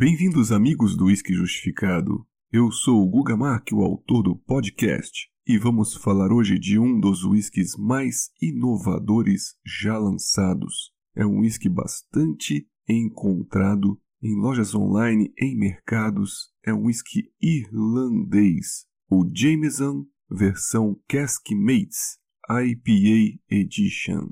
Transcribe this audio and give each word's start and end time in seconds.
Bem-vindos, 0.00 0.50
amigos 0.50 0.96
do 0.96 1.04
Whisky 1.04 1.34
Justificado. 1.34 2.26
Eu 2.50 2.72
sou 2.72 3.02
o 3.02 3.06
Guga 3.06 3.36
Mark, 3.36 3.68
o 3.70 3.82
autor 3.82 4.22
do 4.22 4.34
podcast, 4.34 5.28
e 5.46 5.58
vamos 5.58 5.94
falar 5.94 6.32
hoje 6.32 6.58
de 6.58 6.78
um 6.78 6.98
dos 6.98 7.22
whiskies 7.22 7.76
mais 7.76 8.30
inovadores 8.40 9.56
já 9.62 9.98
lançados. 9.98 10.90
É 11.14 11.26
um 11.26 11.40
whisky 11.40 11.68
bastante 11.68 12.66
encontrado 12.88 14.00
em 14.22 14.40
lojas 14.40 14.74
online, 14.74 15.34
em 15.38 15.54
mercados. 15.54 16.50
É 16.64 16.72
um 16.72 16.86
whisky 16.86 17.30
irlandês, 17.38 18.86
o 19.06 19.30
Jameson 19.30 20.06
versão 20.30 20.98
Cask 21.06 21.44
Mates 21.50 22.16
IPA 22.48 23.38
Edition. 23.50 24.30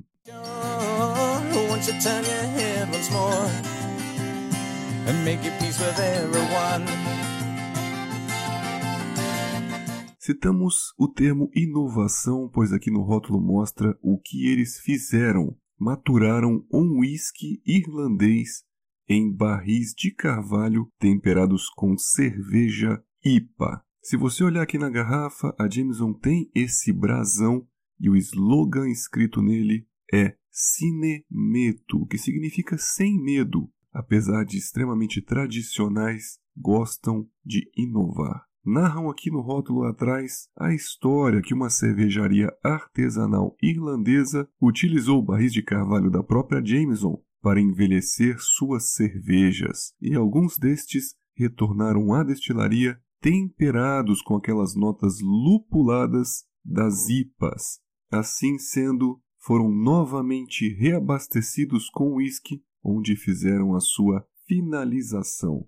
Citamos 10.18 10.92
o 10.98 11.08
termo 11.08 11.50
inovação, 11.54 12.50
pois 12.52 12.74
aqui 12.74 12.90
no 12.90 13.00
rótulo 13.00 13.40
mostra 13.40 13.98
o 14.02 14.20
que 14.20 14.46
eles 14.46 14.78
fizeram. 14.80 15.56
Maturaram 15.80 16.62
um 16.70 16.98
whisky 17.00 17.62
irlandês 17.64 18.64
em 19.08 19.34
barris 19.34 19.94
de 19.96 20.10
carvalho 20.10 20.92
temperados 20.98 21.70
com 21.70 21.96
cerveja 21.96 23.02
IPA. 23.24 23.82
Se 24.02 24.14
você 24.14 24.44
olhar 24.44 24.60
aqui 24.60 24.76
na 24.76 24.90
garrafa, 24.90 25.54
a 25.58 25.70
Jameson 25.70 26.12
tem 26.12 26.50
esse 26.54 26.92
brasão 26.92 27.66
e 27.98 28.10
o 28.10 28.16
slogan 28.16 28.90
escrito 28.90 29.40
nele 29.40 29.86
é 30.12 30.36
Cinemeto, 30.50 32.06
que 32.10 32.18
significa 32.18 32.76
sem 32.76 33.18
medo. 33.18 33.70
Apesar 33.98 34.44
de 34.44 34.56
extremamente 34.56 35.20
tradicionais, 35.20 36.38
gostam 36.56 37.26
de 37.44 37.68
inovar. 37.76 38.44
Narram 38.64 39.10
aqui 39.10 39.28
no 39.28 39.40
rótulo 39.40 39.82
atrás 39.82 40.48
a 40.56 40.72
história 40.72 41.42
que 41.42 41.52
uma 41.52 41.68
cervejaria 41.68 42.48
artesanal 42.62 43.56
irlandesa 43.60 44.48
utilizou 44.62 45.20
barris 45.20 45.52
de 45.52 45.64
carvalho 45.64 46.12
da 46.12 46.22
própria 46.22 46.64
Jameson 46.64 47.20
para 47.42 47.60
envelhecer 47.60 48.36
suas 48.38 48.92
cervejas, 48.92 49.92
e 50.00 50.14
alguns 50.14 50.56
destes 50.56 51.16
retornaram 51.34 52.14
à 52.14 52.22
destilaria 52.22 53.00
temperados 53.20 54.22
com 54.22 54.36
aquelas 54.36 54.76
notas 54.76 55.18
lupuladas 55.20 56.44
das 56.64 57.08
IPAs. 57.08 57.80
Assim 58.12 58.60
sendo, 58.60 59.20
foram 59.38 59.68
novamente 59.68 60.68
reabastecidos 60.74 61.90
com 61.90 62.14
uísque, 62.14 62.62
onde 62.88 63.14
fizeram 63.16 63.74
a 63.74 63.80
sua 63.80 64.26
finalização. 64.46 65.66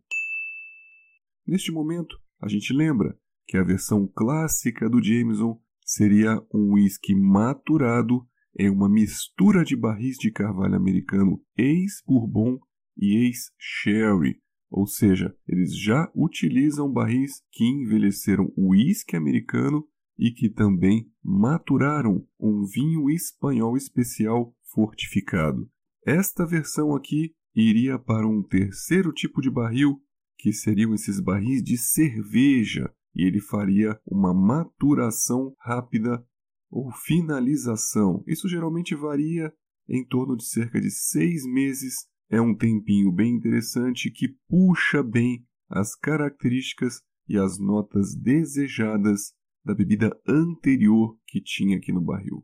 Neste 1.47 1.71
momento, 1.71 2.17
a 2.41 2.49
gente 2.49 2.73
lembra 2.73 3.19
que 3.47 3.59
a 3.59 3.63
versão 3.63 4.07
clássica 4.07 4.89
do 4.89 5.03
Jameson 5.03 5.61
seria 5.85 6.41
um 6.55 6.75
uísque 6.75 7.15
maturado 7.15 8.27
em 8.59 8.71
uma 8.71 8.89
mistura 8.89 9.65
de 9.65 9.77
barris 9.77 10.17
de 10.17 10.31
carvalho 10.31 10.77
americano 10.77 11.43
ex-bourbon 11.57 12.59
e 12.97 13.27
ex-sherry, 13.27 14.41
ou 14.71 14.87
seja, 14.87 15.35
eles 15.47 15.77
já 15.77 16.11
utilizam 16.15 16.91
barris 16.91 17.43
que 17.53 17.65
envelheceram 17.65 18.53
o 18.57 18.71
uísque 18.71 19.17
americano 19.17 19.87
e 20.19 20.31
que 20.31 20.49
também 20.49 21.11
maturaram 21.23 22.27
um 22.39 22.65
vinho 22.65 23.11
espanhol 23.11 23.77
especial 23.77 24.55
fortificado. 24.73 25.69
Esta 26.11 26.45
versão 26.45 26.93
aqui 26.93 27.33
iria 27.55 27.97
para 27.97 28.27
um 28.27 28.43
terceiro 28.43 29.13
tipo 29.13 29.41
de 29.41 29.49
barril, 29.49 30.03
que 30.37 30.53
seriam 30.53 30.93
esses 30.93 31.21
barris 31.21 31.63
de 31.63 31.79
cerveja, 31.79 32.93
e 33.15 33.23
ele 33.23 33.41
faria 33.41 33.97
uma 34.05 34.35
maturação 34.35 35.55
rápida 35.61 36.21
ou 36.69 36.91
finalização. 36.91 38.25
Isso 38.27 38.49
geralmente 38.49 38.93
varia 38.93 39.55
em 39.89 40.05
torno 40.05 40.37
de 40.37 40.45
cerca 40.49 40.81
de 40.81 40.91
seis 40.91 41.47
meses 41.47 42.09
é 42.29 42.41
um 42.41 42.57
tempinho 42.57 43.13
bem 43.13 43.33
interessante 43.33 44.11
que 44.11 44.35
puxa 44.49 45.05
bem 45.05 45.47
as 45.69 45.95
características 45.95 47.03
e 47.29 47.39
as 47.39 47.57
notas 47.57 48.17
desejadas 48.17 49.33
da 49.65 49.77
bebida 49.77 50.11
anterior 50.27 51.17
que 51.29 51.41
tinha 51.41 51.77
aqui 51.77 51.93
no 51.93 52.01
barril. 52.01 52.43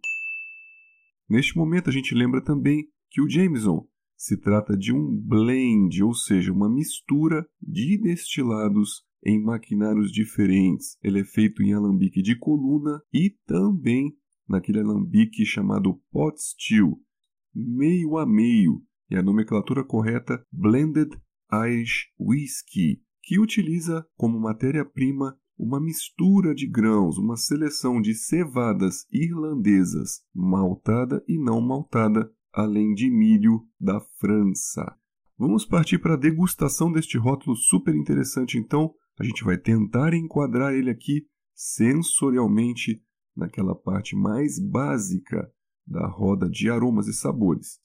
Neste 1.29 1.57
momento, 1.57 1.91
a 1.91 1.93
gente 1.93 2.15
lembra 2.15 2.41
também 2.41 2.89
que 3.17 3.23
o 3.23 3.31
Jameson 3.31 3.89
se 4.15 4.37
trata 4.37 4.77
de 4.77 4.93
um 4.93 5.17
blend, 5.17 6.03
ou 6.03 6.13
seja, 6.13 6.53
uma 6.53 6.69
mistura 6.69 7.49
de 7.63 7.97
destilados 7.97 9.07
em 9.25 9.43
maquinários 9.43 10.13
diferentes. 10.13 10.99
Ele 11.03 11.21
é 11.21 11.25
feito 11.25 11.63
em 11.63 11.73
alambique 11.73 12.21
de 12.21 12.39
coluna 12.39 13.01
e 13.11 13.35
também 13.47 14.15
naquele 14.47 14.81
alambique 14.81 15.47
chamado 15.47 15.99
pot 16.13 16.37
still, 16.39 17.01
meio 17.55 18.19
a 18.19 18.27
meio, 18.27 18.83
e 19.11 19.17
a 19.17 19.23
nomenclatura 19.23 19.83
correta 19.83 20.45
Blended 20.53 21.19
Irish 21.51 22.11
Whiskey, 22.21 23.01
que 23.23 23.41
utiliza 23.41 24.07
como 24.15 24.39
matéria-prima 24.39 25.39
uma 25.59 25.81
mistura 25.81 26.55
de 26.55 26.69
grãos, 26.69 27.17
uma 27.17 27.39
seleção 27.39 27.99
de 27.99 28.15
cevadas 28.15 29.07
irlandesas, 29.11 30.21
maltada 30.35 31.25
e 31.27 31.39
não 31.39 31.63
maltada, 31.63 32.31
além 32.57 32.95
de 32.95 33.11
milho 33.11 33.69
da 33.79 34.01
França. 34.19 34.97
Vamos 35.39 35.67
partir 35.67 35.99
para 35.99 36.15
a 36.15 36.19
degustação 36.19 36.91
deste 36.91 37.19
rótulo 37.19 37.55
super 37.55 37.95
interessante, 37.95 38.57
então. 38.57 38.95
A 39.19 39.25
gente 39.25 39.45
vai 39.45 39.57
tentar 39.57 40.15
enquadrar 40.15 40.75
ele 40.75 40.91
aqui 40.91 41.27
sensorialmente 41.55 43.03
naquela 43.35 43.75
parte 43.75 44.17
mais 44.17 44.59
básica 44.59 45.51
da 45.87 46.07
roda 46.07 46.49
de 46.49 46.71
aromas 46.71 47.07
e 47.07 47.15
sabores. 47.15 47.79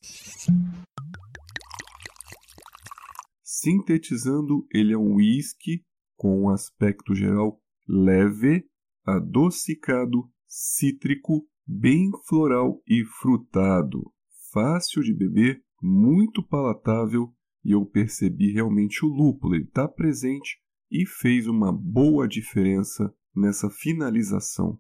Sintetizando, 3.44 4.66
ele 4.74 4.94
é 4.94 4.98
um 4.98 5.16
whisky 5.16 5.86
com 6.18 6.44
um 6.44 6.50
aspecto 6.50 7.14
geral 7.14 7.62
leve, 7.88 8.66
adocicado, 9.06 10.30
cítrico, 10.48 11.46
bem 11.66 12.10
floral 12.28 12.82
e 12.88 13.04
frutado. 13.06 14.12
Fácil 14.52 15.02
de 15.02 15.14
beber, 15.14 15.64
muito 15.82 16.46
palatável 16.46 17.34
e 17.64 17.72
eu 17.72 17.86
percebi 17.86 18.52
realmente 18.52 19.06
o 19.06 19.08
lúpulo, 19.08 19.56
ele 19.56 19.64
está 19.64 19.88
presente 19.88 20.60
e 20.92 21.06
fez 21.06 21.48
uma 21.48 21.72
boa 21.72 22.28
diferença 22.28 23.14
nessa 23.36 23.70
finalização. 23.70 24.78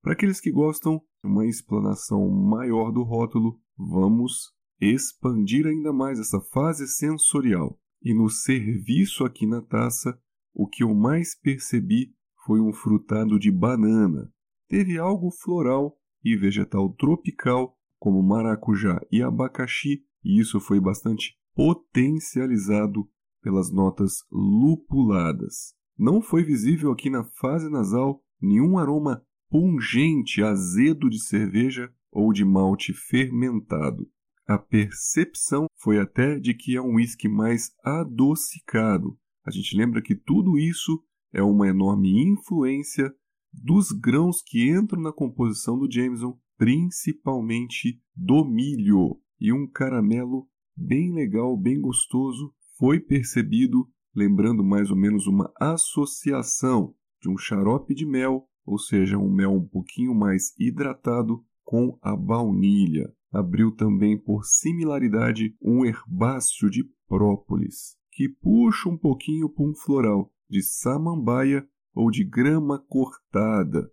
Para 0.00 0.12
aqueles 0.12 0.40
que 0.40 0.52
gostam 0.52 1.00
de 1.22 1.30
uma 1.30 1.46
explanação 1.46 2.28
maior 2.30 2.92
do 2.92 3.02
rótulo, 3.02 3.58
vamos 3.76 4.52
expandir 4.80 5.66
ainda 5.66 5.92
mais 5.92 6.20
essa 6.20 6.40
fase 6.52 6.86
sensorial. 6.86 7.78
E 8.02 8.14
no 8.14 8.28
serviço 8.28 9.24
aqui 9.24 9.46
na 9.46 9.62
taça, 9.62 10.16
o 10.52 10.68
que 10.68 10.84
eu 10.84 10.94
mais 10.94 11.34
percebi 11.34 12.14
foi 12.44 12.60
um 12.60 12.72
frutado 12.72 13.38
de 13.38 13.50
banana. 13.50 14.30
Teve 14.68 14.98
algo 14.98 15.30
floral 15.30 15.98
e 16.22 16.36
vegetal 16.36 16.92
tropical, 16.94 17.73
como 18.04 18.22
maracujá 18.22 19.00
e 19.10 19.22
abacaxi, 19.22 20.04
e 20.22 20.38
isso 20.38 20.60
foi 20.60 20.78
bastante 20.78 21.38
potencializado 21.54 23.08
pelas 23.40 23.72
notas 23.72 24.18
lupuladas. 24.30 25.72
Não 25.98 26.20
foi 26.20 26.44
visível 26.44 26.92
aqui 26.92 27.08
na 27.08 27.24
fase 27.24 27.70
nasal 27.70 28.22
nenhum 28.38 28.76
aroma 28.76 29.24
pungente, 29.48 30.42
azedo 30.42 31.08
de 31.08 31.18
cerveja 31.18 31.90
ou 32.12 32.30
de 32.30 32.44
malte 32.44 32.92
fermentado. 32.92 34.06
A 34.46 34.58
percepção 34.58 35.64
foi 35.80 35.98
até 35.98 36.38
de 36.38 36.52
que 36.52 36.76
é 36.76 36.82
um 36.82 36.96
whisky 36.96 37.26
mais 37.26 37.70
adocicado. 37.82 39.16
A 39.46 39.50
gente 39.50 39.74
lembra 39.74 40.02
que 40.02 40.14
tudo 40.14 40.58
isso 40.58 41.02
é 41.32 41.42
uma 41.42 41.68
enorme 41.68 42.22
influência 42.22 43.10
dos 43.50 43.92
grãos 43.92 44.42
que 44.42 44.68
entram 44.68 45.00
na 45.00 45.10
composição 45.12 45.78
do 45.78 45.90
Jameson, 45.90 46.38
principalmente 46.64 48.00
do 48.16 48.42
milho. 48.42 49.20
E 49.38 49.52
um 49.52 49.66
caramelo 49.70 50.48
bem 50.74 51.12
legal, 51.12 51.54
bem 51.58 51.78
gostoso, 51.78 52.54
foi 52.78 52.98
percebido, 52.98 53.86
lembrando 54.14 54.64
mais 54.64 54.90
ou 54.90 54.96
menos 54.96 55.26
uma 55.26 55.52
associação 55.60 56.94
de 57.20 57.28
um 57.28 57.36
xarope 57.36 57.94
de 57.94 58.06
mel, 58.06 58.48
ou 58.64 58.78
seja, 58.78 59.18
um 59.18 59.30
mel 59.30 59.52
um 59.52 59.68
pouquinho 59.68 60.14
mais 60.14 60.58
hidratado, 60.58 61.44
com 61.62 61.98
a 62.00 62.16
baunilha 62.16 63.12
abriu 63.30 63.70
também 63.70 64.16
por 64.16 64.46
similaridade 64.46 65.54
um 65.60 65.84
herbáceo 65.84 66.70
de 66.70 66.88
própolis, 67.06 67.98
que 68.10 68.26
puxa 68.26 68.88
um 68.88 68.96
pouquinho 68.96 69.50
para 69.50 69.66
um 69.66 69.74
floral 69.74 70.32
de 70.48 70.62
samambaia 70.62 71.68
ou 71.94 72.10
de 72.10 72.24
grama 72.24 72.78
cortada. 72.88 73.90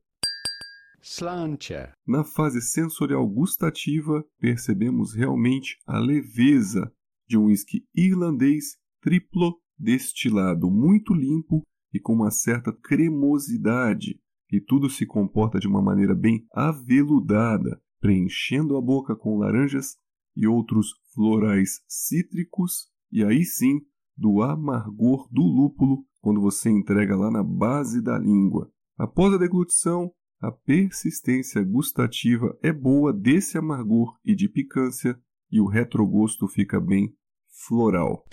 Na 2.05 2.23
fase 2.23 2.61
sensorial 2.61 3.27
gustativa, 3.27 4.23
percebemos 4.39 5.13
realmente 5.15 5.77
a 5.85 5.97
leveza 5.99 6.91
de 7.27 7.37
um 7.37 7.45
whisky 7.45 7.85
irlandês 7.95 8.77
triplo 9.01 9.59
destilado 9.77 10.69
muito 10.69 11.13
limpo 11.13 11.63
e 11.93 11.99
com 11.99 12.13
uma 12.13 12.29
certa 12.29 12.71
cremosidade, 12.71 14.19
e 14.51 14.61
tudo 14.61 14.89
se 14.89 15.05
comporta 15.05 15.59
de 15.59 15.67
uma 15.67 15.81
maneira 15.81 16.13
bem 16.13 16.45
aveludada, 16.53 17.81
preenchendo 17.99 18.77
a 18.77 18.81
boca 18.81 19.15
com 19.15 19.37
laranjas 19.37 19.95
e 20.35 20.47
outros 20.47 20.93
florais 21.13 21.81
cítricos, 21.87 22.89
e 23.11 23.23
aí 23.23 23.43
sim 23.43 23.81
do 24.15 24.41
amargor 24.41 25.27
do 25.31 25.41
lúpulo 25.41 26.05
quando 26.21 26.39
você 26.39 26.69
entrega 26.69 27.15
lá 27.15 27.31
na 27.31 27.43
base 27.43 28.01
da 28.01 28.17
língua. 28.17 28.71
Após 28.97 29.33
a 29.33 29.37
deglutição, 29.37 30.11
a 30.41 30.51
persistência 30.51 31.63
gustativa 31.63 32.57
é 32.63 32.73
boa 32.73 33.13
desse 33.13 33.59
amargor 33.59 34.17
e 34.25 34.33
de 34.33 34.49
picância 34.49 35.15
e 35.51 35.61
o 35.61 35.67
retrogosto 35.67 36.47
fica 36.47 36.81
bem 36.81 37.15
floral. 37.67 38.25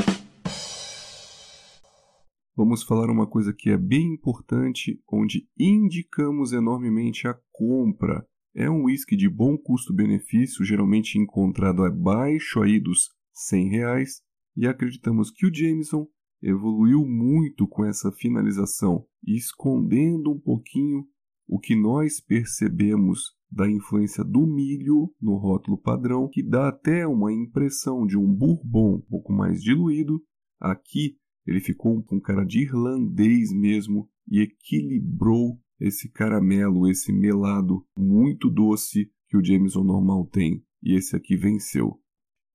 Vamos 2.57 2.83
falar 2.83 3.11
uma 3.11 3.27
coisa 3.27 3.53
que 3.53 3.69
é 3.69 3.77
bem 3.77 4.15
importante, 4.15 4.99
onde 5.07 5.47
indicamos 5.59 6.53
enormemente 6.53 7.29
a 7.29 7.39
compra. 7.53 8.27
É 8.55 8.71
um 8.71 8.85
whisky 8.85 9.15
de 9.15 9.29
bom 9.29 9.59
custo-benefício, 9.59 10.65
geralmente 10.65 11.19
encontrado 11.19 11.85
abaixo 11.85 12.63
aí 12.63 12.81
dos 12.81 13.11
100 13.35 13.69
reais, 13.69 14.23
e 14.57 14.67
acreditamos 14.67 15.31
que 15.31 15.47
o 15.47 15.55
Jameson 15.55 16.09
evoluiu 16.43 17.05
muito 17.05 17.69
com 17.69 17.85
essa 17.85 18.11
finalização, 18.11 19.05
escondendo 19.25 20.33
um 20.33 20.41
pouquinho 20.41 21.07
o 21.49 21.59
que 21.59 21.75
nós 21.75 22.21
percebemos 22.21 23.35
da 23.51 23.69
influência 23.69 24.23
do 24.23 24.47
milho 24.47 25.11
no 25.21 25.37
rótulo 25.37 25.79
padrão, 25.79 26.29
que 26.29 26.43
dá 26.43 26.69
até 26.69 27.07
uma 27.07 27.33
impressão 27.33 28.07
de 28.07 28.19
um 28.19 28.27
bourbon 28.27 28.97
um 28.97 29.01
pouco 29.01 29.33
mais 29.33 29.63
diluído. 29.63 30.23
Aqui 30.61 31.17
ele 31.47 31.61
ficou 31.61 32.03
com 32.03 32.21
cara 32.21 32.45
de 32.45 32.61
irlandês 32.61 33.51
mesmo 33.51 34.07
e 34.31 34.41
equilibrou 34.41 35.59
esse 35.81 36.11
caramelo, 36.11 36.87
esse 36.87 37.11
melado 37.11 37.87
muito 37.97 38.51
doce 38.51 39.11
que 39.29 39.37
o 39.37 39.45
Jameson 39.45 39.85
normal 39.85 40.27
tem, 40.27 40.63
e 40.83 40.95
esse 40.95 41.17
aqui 41.17 41.37
venceu. 41.37 41.99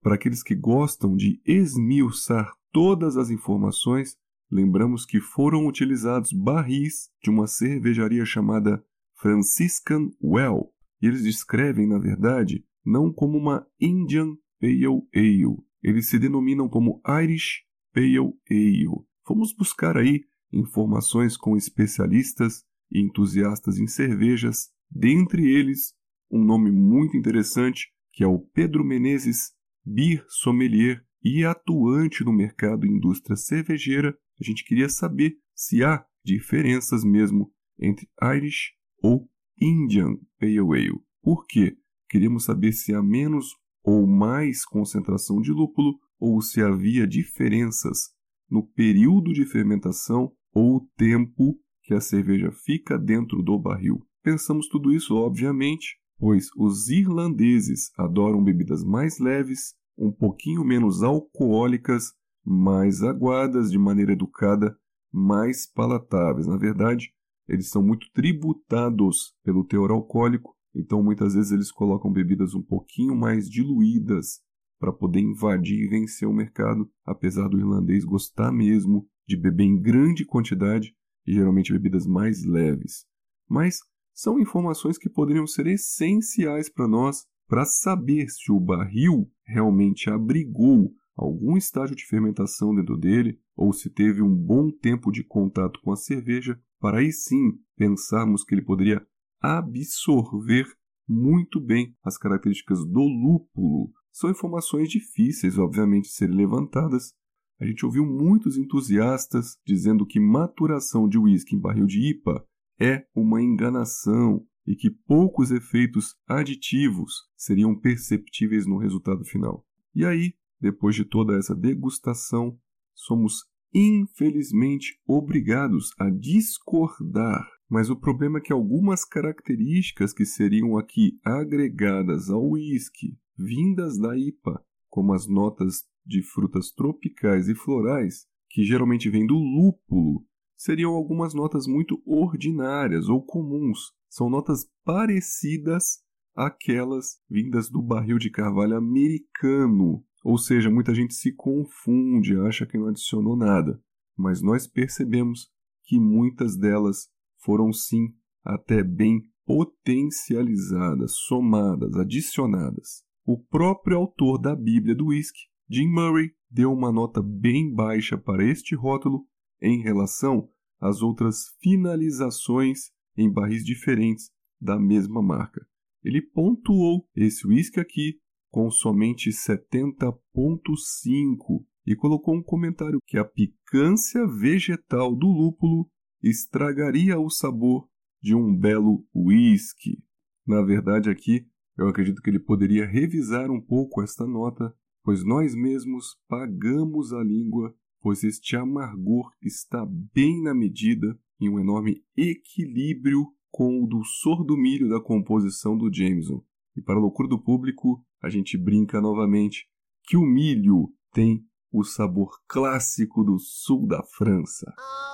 Para 0.02 0.16
aqueles 0.16 0.44
que 0.44 0.54
gostam 0.54 1.16
de 1.16 1.42
esmiuçar 1.46 2.52
todas 2.72 3.18
as 3.18 3.30
informações, 3.30 4.16
lembramos 4.54 5.06
que 5.06 5.20
foram 5.20 5.66
utilizados 5.66 6.32
barris 6.32 7.10
de 7.22 7.30
uma 7.30 7.48
cervejaria 7.48 8.24
chamada 8.26 8.84
Franciscan 9.16 10.12
Well, 10.22 10.72
e 11.02 11.08
eles 11.08 11.24
descrevem, 11.24 11.88
na 11.88 11.98
verdade, 11.98 12.64
não 12.86 13.12
como 13.12 13.38
uma 13.38 13.66
Indian 13.80 14.36
Pale 14.60 15.02
Ale, 15.14 15.58
eles 15.82 16.08
se 16.08 16.20
denominam 16.20 16.70
como 16.70 17.02
Irish 17.24 17.64
Pale 17.94 18.18
Ale. 18.50 19.06
Fomos 19.26 19.54
buscar 19.54 19.98
aí 19.98 20.24
informações 20.52 21.36
com 21.36 21.58
especialistas 21.58 22.64
e 22.92 23.02
entusiastas 23.02 23.80
em 23.80 23.88
cervejas, 23.88 24.70
dentre 24.90 25.50
eles 25.50 25.94
um 26.32 26.44
nome 26.44 26.72
muito 26.72 27.18
interessante 27.18 27.92
que 28.12 28.24
é 28.24 28.28
o 28.28 28.40
Pedro 28.40 28.86
Menezes 28.86 29.52
beer 29.84 30.24
sommelier 30.28 31.04
e 31.24 31.44
atuante 31.44 32.24
no 32.24 32.32
mercado 32.32 32.86
e 32.86 32.90
indústria 32.90 33.36
cervejeira, 33.36 34.16
a 34.40 34.44
gente 34.44 34.64
queria 34.64 34.90
saber 34.90 35.38
se 35.56 35.84
há 35.84 36.06
diferenças 36.24 37.04
mesmo 37.04 37.52
entre 37.80 38.08
Irish 38.36 38.72
ou 39.02 39.30
Indian 39.60 40.16
Pale 40.40 40.60
Ale. 40.60 41.00
Por 41.22 41.46
quê? 41.46 41.78
Queríamos 42.10 42.46
saber 42.46 42.74
se 42.74 42.94
há 42.94 43.02
menos 43.02 43.56
ou 43.84 44.08
mais 44.08 44.66
concentração 44.66 45.42
de 45.42 45.52
lúpulo 45.52 46.00
ou 46.20 46.42
se 46.42 46.62
havia 46.62 47.06
diferenças 47.06 48.14
no 48.50 48.66
período 48.66 49.34
de 49.34 49.46
fermentação 49.46 50.32
ou 50.54 50.78
o 50.78 50.88
tempo 50.96 51.60
que 51.84 51.94
a 51.94 52.00
cerveja 52.00 52.52
fica 52.52 52.98
dentro 52.98 53.42
do 53.42 53.60
barril. 53.60 54.06
Pensamos 54.24 54.68
tudo 54.68 54.92
isso, 54.92 55.16
obviamente, 55.16 55.98
pois 56.18 56.48
os 56.56 56.88
irlandeses 56.88 57.92
adoram 57.98 58.44
bebidas 58.44 58.84
mais 58.84 59.20
leves, 59.20 59.74
um 59.98 60.12
pouquinho 60.12 60.64
menos 60.64 61.04
alcoólicas, 61.04 62.14
mais 62.44 63.02
aguadas, 63.02 63.72
de 63.72 63.78
maneira 63.78 64.14
educada, 64.14 64.78
mais 65.12 65.66
palatáveis. 65.66 66.48
Na 66.48 66.58
verdade, 66.58 67.14
eles 67.48 67.70
são 67.70 67.84
muito 67.84 68.08
tributados 68.14 69.36
pelo 69.44 69.66
teor 69.66 69.92
alcoólico, 69.92 70.56
então 70.76 71.04
muitas 71.04 71.36
vezes 71.36 71.52
eles 71.52 71.72
colocam 71.72 72.12
bebidas 72.12 72.54
um 72.54 72.62
pouquinho 72.62 73.16
mais 73.16 73.50
diluídas 73.50 74.42
para 74.80 74.92
poder 74.92 75.20
invadir 75.20 75.86
e 75.86 75.88
vencer 75.88 76.28
o 76.28 76.34
mercado, 76.34 76.90
apesar 77.06 77.48
do 77.48 77.58
irlandês 77.58 78.04
gostar 78.04 78.52
mesmo 78.52 79.08
de 79.28 79.38
beber 79.38 79.64
em 79.64 79.80
grande 79.80 80.26
quantidade 80.26 80.94
e 81.26 81.34
geralmente 81.34 81.72
bebidas 81.72 82.06
mais 82.06 82.44
leves. 82.44 83.06
Mas 83.48 83.78
são 84.14 84.40
informações 84.40 84.98
que 84.98 85.10
poderiam 85.10 85.48
ser 85.48 85.68
essenciais 85.68 86.70
para 86.70 86.88
nós 86.88 87.26
para 87.48 87.66
saber 87.66 88.28
se 88.30 88.52
o 88.52 88.60
barril 88.60 89.30
realmente 89.46 90.10
abrigou 90.10 90.92
algum 91.16 91.58
estágio 91.58 91.96
de 91.96 92.06
fermentação 92.06 92.74
dentro 92.74 92.98
dele 92.98 93.40
ou 93.56 93.72
se 93.72 93.90
teve 93.90 94.22
um 94.22 94.34
bom 94.34 94.72
tempo 94.72 95.12
de 95.12 95.24
contato 95.24 95.80
com 95.82 95.92
a 95.92 95.96
cerveja, 95.96 96.60
para 96.80 97.00
aí 97.00 97.12
sim 97.12 97.60
pensarmos 97.76 98.44
que 98.44 98.56
ele 98.56 98.62
poderia 98.62 99.06
absorver 99.40 100.66
muito 101.08 101.60
bem 101.60 101.96
as 102.04 102.18
características 102.18 102.80
do 102.86 103.02
lúpulo. 103.02 103.92
São 104.12 104.30
informações 104.30 104.90
difíceis, 104.90 105.58
obviamente, 105.58 106.06
de 106.06 106.14
serem 106.14 106.36
levantadas. 106.36 107.14
A 107.60 107.66
gente 107.66 107.86
ouviu 107.86 108.06
muitos 108.06 108.58
entusiastas 108.58 109.58
dizendo 109.66 110.06
que 110.06 110.20
maturação 110.20 111.08
de 111.08 111.18
uísque 111.18 111.56
em 111.56 111.60
barril 111.60 111.86
de 111.86 112.10
IPA 112.10 112.46
é 112.80 113.06
uma 113.16 113.42
enganação 113.42 114.46
e 114.66 114.76
que 114.76 114.90
poucos 114.90 115.52
efeitos 115.52 116.16
aditivos 116.28 117.28
seriam 117.36 117.78
perceptíveis 117.78 118.66
no 118.66 118.78
resultado 118.78 119.24
final. 119.24 119.66
E 119.94 120.06
aí, 120.06 120.34
depois 120.64 120.96
de 120.96 121.04
toda 121.04 121.38
essa 121.38 121.54
degustação, 121.54 122.58
somos 122.96 123.44
infelizmente 123.74 124.98
obrigados 125.06 125.92
a 126.00 126.10
discordar. 126.10 127.46
Mas 127.70 127.90
o 127.90 128.00
problema 128.00 128.38
é 128.38 128.42
que 128.42 128.54
algumas 128.54 129.04
características 129.04 130.14
que 130.14 130.26
seriam 130.26 130.78
aqui 130.78 131.20
agregadas 131.22 132.30
ao 132.30 132.52
uísque, 132.52 133.18
vindas 133.38 134.00
da 134.00 134.18
IPA, 134.18 134.64
como 134.90 135.12
as 135.12 135.28
notas 135.28 135.84
de 136.06 136.24
frutas 136.24 136.72
tropicais 136.72 137.50
e 137.50 137.56
florais, 137.56 138.26
que 138.50 138.64
geralmente 138.64 139.10
vêm 139.10 139.28
do 139.28 139.36
lúpulo, 139.36 140.26
seriam 140.56 140.94
algumas 140.94 141.34
notas 141.34 141.68
muito 141.68 142.02
ordinárias 142.06 143.10
ou 143.10 143.22
comuns. 143.22 143.92
São 144.08 144.30
notas 144.30 144.66
parecidas 144.86 146.04
àquelas 146.34 147.18
vindas 147.30 147.70
do 147.70 147.82
barril 147.82 148.18
de 148.18 148.30
carvalho 148.30 148.78
americano. 148.78 150.06
Ou 150.24 150.38
seja, 150.38 150.70
muita 150.72 150.96
gente 150.96 151.14
se 151.14 151.34
confunde, 151.34 152.38
acha 152.38 152.66
que 152.66 152.78
não 152.78 152.88
adicionou 152.88 153.36
nada. 153.36 153.82
Mas 154.18 154.42
nós 154.42 154.66
percebemos 154.66 155.52
que 155.86 156.00
muitas 156.00 156.58
delas 156.58 157.10
foram 157.40 157.74
sim 157.74 158.14
até 158.44 158.84
bem 158.84 159.22
potencializadas, 159.46 161.16
somadas, 161.28 161.96
adicionadas. 161.96 163.04
O 163.26 163.38
próprio 163.38 163.98
autor 163.98 164.38
da 164.38 164.56
Bíblia 164.56 164.96
do 164.96 165.08
Whisky, 165.08 165.42
Jim 165.70 165.88
Murray, 165.88 166.32
deu 166.50 166.72
uma 166.72 166.92
nota 166.92 167.22
bem 167.22 167.74
baixa 167.74 168.18
para 168.18 168.46
este 168.46 168.76
rótulo 168.76 169.26
em 169.62 169.82
relação 169.82 170.50
às 170.80 171.02
outras 171.02 171.56
finalizações 171.62 172.92
em 173.18 173.32
barris 173.32 173.64
diferentes 173.64 174.30
da 174.60 174.80
mesma 174.80 175.22
marca. 175.22 175.66
Ele 176.04 176.22
pontuou 176.22 177.08
esse 177.16 177.48
whisky 177.48 177.80
aqui 177.80 178.20
com 178.54 178.70
somente 178.70 179.32
70.5 179.32 181.66
e 181.88 181.96
colocou 181.96 182.36
um 182.36 182.44
comentário 182.44 183.00
que 183.08 183.18
a 183.18 183.26
picância 183.26 184.28
vegetal 184.28 185.16
do 185.16 185.26
lúpulo 185.26 185.90
estragaria 186.22 187.20
o 187.20 187.32
sabor 187.32 187.90
de 188.22 188.36
um 188.36 188.56
belo 188.56 189.04
whisky. 189.14 190.04
Na 190.46 190.62
verdade, 190.62 191.10
aqui 191.10 191.48
eu 191.76 191.88
acredito 191.88 192.22
que 192.22 192.30
ele 192.30 192.40
poderia 192.40 192.86
revisar 192.86 193.50
um 193.50 193.60
pouco 193.60 194.04
esta 194.04 194.28
nota, 194.28 194.72
pois 195.04 195.26
nós 195.26 195.56
mesmos 195.56 196.16
pagamos 196.30 197.12
a 197.12 197.24
língua 197.24 197.76
pois 198.04 198.22
este 198.22 198.58
amargor 198.58 199.32
está 199.42 199.86
bem 200.14 200.44
na 200.44 200.54
medida 200.54 201.18
em 201.40 201.50
um 201.50 201.58
enorme 201.58 202.04
equilíbrio 202.18 203.26
com 203.50 203.82
o 203.82 203.88
do 203.88 204.58
milho 204.58 204.90
da 204.90 205.00
composição 205.00 205.78
do 205.78 205.92
Jameson. 205.92 206.44
E 206.76 206.82
para 206.82 206.96
a 206.96 207.00
loucura 207.00 207.30
do 207.30 207.42
público, 207.42 208.04
a 208.24 208.30
gente 208.30 208.58
brinca 208.58 209.02
novamente 209.02 209.68
que 210.06 210.16
o 210.16 210.22
milho 210.22 210.94
tem 211.12 211.46
o 211.72 211.84
sabor 211.84 212.40
clássico 212.48 213.24
do 213.24 213.38
sul 213.38 213.86
da 213.86 214.02
França. 214.04 214.74
Oh, 214.78 215.14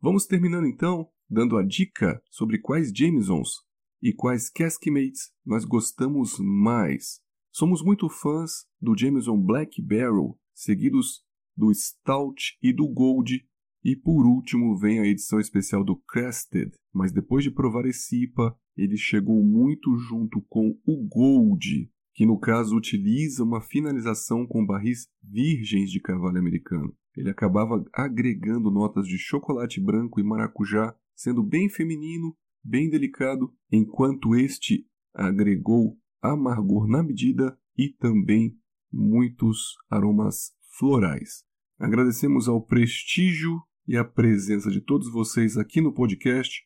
Vamos 0.00 0.26
terminando 0.26 0.66
então 0.66 1.08
dando 1.28 1.56
a 1.56 1.64
dica 1.64 2.22
sobre 2.30 2.58
quais 2.58 2.92
Jamesons 2.94 3.64
e 4.00 4.12
quais 4.12 4.48
Caskmates 4.48 5.32
nós 5.44 5.64
gostamos 5.64 6.38
mais. 6.38 7.20
Somos 7.50 7.82
muito 7.82 8.08
fãs 8.08 8.66
do 8.80 8.96
Jameson 8.96 9.40
Black 9.40 9.82
Barrel, 9.82 10.38
seguidos 10.54 11.24
do 11.56 11.74
Stout 11.74 12.56
e 12.62 12.72
do 12.72 12.86
Gold. 12.86 13.44
E 13.88 13.94
por 13.94 14.26
último 14.26 14.76
vem 14.76 14.98
a 14.98 15.06
edição 15.06 15.38
especial 15.38 15.84
do 15.84 15.94
Crested, 15.94 16.72
mas 16.92 17.12
depois 17.12 17.44
de 17.44 17.52
provar 17.52 17.86
esse 17.86 18.24
IPA, 18.24 18.58
ele 18.76 18.96
chegou 18.96 19.44
muito 19.44 19.96
junto 19.96 20.42
com 20.48 20.76
o 20.84 21.06
Gold, 21.06 21.88
que 22.12 22.26
no 22.26 22.36
caso 22.36 22.74
utiliza 22.76 23.44
uma 23.44 23.60
finalização 23.60 24.44
com 24.44 24.66
barris 24.66 25.06
virgens 25.22 25.88
de 25.88 26.00
carvalho 26.00 26.36
americano. 26.36 26.92
Ele 27.16 27.30
acabava 27.30 27.84
agregando 27.92 28.72
notas 28.72 29.06
de 29.06 29.16
chocolate 29.18 29.80
branco 29.80 30.18
e 30.18 30.24
maracujá, 30.24 30.92
sendo 31.14 31.40
bem 31.40 31.68
feminino, 31.68 32.36
bem 32.64 32.90
delicado, 32.90 33.54
enquanto 33.70 34.34
este 34.34 34.84
agregou 35.14 35.96
amargor 36.20 36.88
na 36.88 37.04
medida 37.04 37.56
e 37.78 37.88
também 37.88 38.58
muitos 38.92 39.76
aromas 39.88 40.50
florais. 40.76 41.44
Agradecemos 41.78 42.48
ao 42.48 42.60
prestígio 42.60 43.62
e 43.86 43.96
a 43.96 44.04
presença 44.04 44.70
de 44.70 44.80
todos 44.80 45.10
vocês 45.10 45.56
aqui 45.56 45.80
no 45.80 45.92
podcast. 45.92 46.62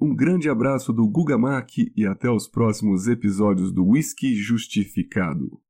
Um 0.00 0.14
grande 0.14 0.48
abraço 0.48 0.92
do 0.92 1.08
Guga 1.08 1.38
Mac 1.38 1.70
e 1.78 2.06
até 2.06 2.30
os 2.30 2.46
próximos 2.46 3.06
episódios 3.08 3.72
do 3.72 3.86
Whisky 3.86 4.34
Justificado. 4.34 5.60